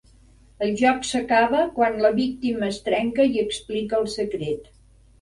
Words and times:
El 0.67 0.71
joc 0.79 1.05
s'acaba 1.09 1.61
quan 1.77 1.99
la 2.07 2.13
víctima 2.17 2.73
es 2.75 2.83
trenca 2.91 3.31
i 3.37 3.47
explica 3.47 4.01
el 4.05 4.13
secret. 4.19 4.71